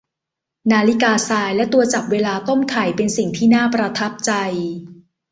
[0.71, 4.31] นาฬิกาทรายและตัวจับเวลาต้มไข่เป็นสิ่งที่น่าประทับใจ